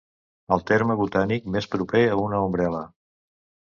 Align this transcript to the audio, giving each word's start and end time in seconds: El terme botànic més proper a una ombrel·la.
El 0.55 0.63
terme 0.69 0.95
botànic 1.01 1.45
més 1.57 1.69
proper 1.75 2.03
a 2.09 2.19
una 2.25 2.41
ombrel·la. 2.47 2.85